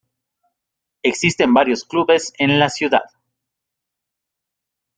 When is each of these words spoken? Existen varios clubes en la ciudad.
Existen 1.03 1.53
varios 1.53 1.83
clubes 1.85 2.33
en 2.39 2.57
la 2.57 2.69
ciudad. 2.71 3.03